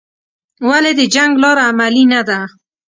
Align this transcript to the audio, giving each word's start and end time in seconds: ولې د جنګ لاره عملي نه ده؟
ولې 0.67 0.91
د 0.99 1.01
جنګ 1.13 1.31
لاره 1.43 1.63
عملي 1.69 2.03
نه 2.13 2.21
ده؟ 2.27 2.39